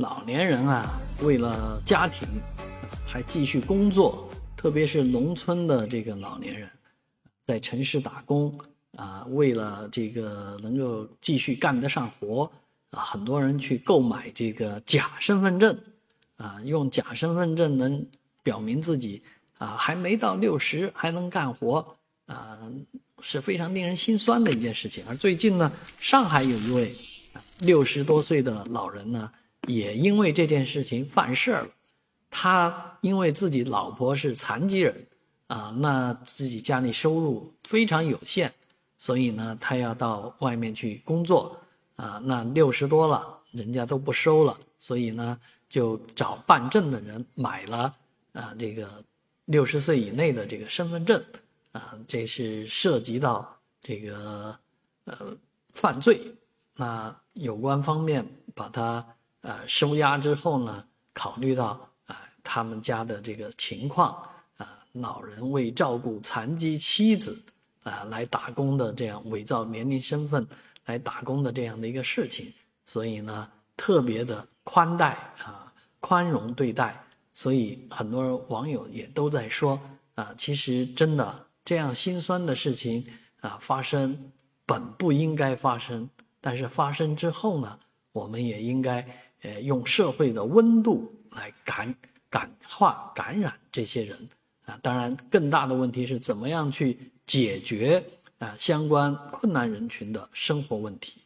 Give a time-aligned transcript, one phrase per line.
[0.00, 2.26] 老年人啊，为了家庭，
[3.06, 4.26] 还继续工作，
[4.56, 6.70] 特别是农村的这个老年人，
[7.42, 8.58] 在城市打工
[8.96, 12.50] 啊，为了这个能够继续干得上活
[12.92, 15.78] 啊，很多人去购买这个假身份证
[16.38, 18.06] 啊，用假身份证能
[18.42, 19.22] 表明自己
[19.58, 21.86] 啊还没到六十还能干活
[22.24, 22.56] 啊，
[23.20, 25.04] 是非常令人心酸的一件事情。
[25.06, 26.90] 而最近呢，上海有一位
[27.58, 29.30] 六十多岁的老人呢。
[29.68, 31.68] 也因为这件事情犯事儿了，
[32.30, 35.06] 他因为自己老婆是残疾人，
[35.48, 38.50] 啊，那自己家里收入非常有限，
[38.96, 41.56] 所以呢，他要到外面去工作，
[41.96, 47.94] 啊，那六十多了，人家都不收了，所以呢，就找办证的人买了，
[48.32, 49.04] 啊，这个
[49.44, 51.22] 六十岁以内的这个身份证，
[51.72, 54.58] 啊，这是涉及到这个
[55.04, 55.36] 呃
[55.74, 56.18] 犯罪，
[56.76, 59.06] 那有关方面把他。
[59.42, 61.68] 呃，收押之后呢，考虑到
[62.04, 64.22] 啊他们家的这个情况
[64.58, 67.42] 啊，老人为照顾残疾妻子
[67.82, 70.46] 啊来打工的这样伪造年龄身份
[70.84, 72.52] 来打工的这样的一个事情，
[72.84, 79.80] 所以呢特别的宽待啊宽容对待，所以很多网友也都在说
[80.16, 83.06] 啊，其实真的这样心酸的事情
[83.40, 84.30] 啊发生
[84.66, 86.10] 本不应该发生，
[86.42, 87.78] 但是发生之后呢，
[88.12, 89.29] 我们也应该。
[89.42, 91.94] 呃，用社会的温度来感
[92.28, 94.28] 感化、感染这些人
[94.66, 94.78] 啊。
[94.82, 98.04] 当然，更大的问题是怎么样去解决
[98.38, 101.19] 啊相关困难人群的生活问题。